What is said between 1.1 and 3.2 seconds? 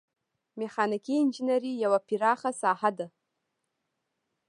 انجنیری یوه پراخه ساحه ده.